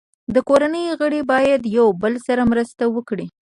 [0.33, 3.27] د کورنۍ غړي باید یو بل سره مرسته وکړي.